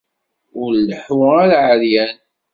[0.61, 2.15] Ur leḥḥu ara εeryan.